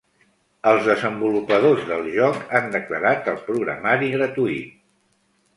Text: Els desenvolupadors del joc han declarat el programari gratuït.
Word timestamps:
Els 0.69 0.87
desenvolupadors 0.91 1.83
del 1.91 2.09
joc 2.15 2.41
han 2.61 2.73
declarat 2.79 3.31
el 3.35 3.39
programari 3.51 4.11
gratuït. 4.19 4.77